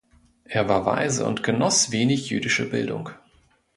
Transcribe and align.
Er 0.45 0.67
war 0.67 0.87
Waise 0.87 1.27
und 1.27 1.43
genoss 1.43 1.91
wenig 1.91 2.31
jüdische 2.31 2.67
Bildung. 2.67 3.11